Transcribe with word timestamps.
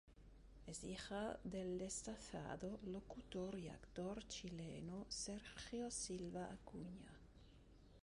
Es 0.65 0.83
hija 0.83 1.37
del 1.43 1.77
destacado 1.77 2.79
locutor 2.87 3.59
y 3.59 3.69
actor 3.69 4.27
chileno 4.27 5.05
Sergio 5.09 5.91
Silva 5.91 6.51
Acuña. 6.51 7.13